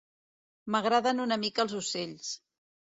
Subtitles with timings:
[0.75, 2.35] M'agraden una mica els ocells.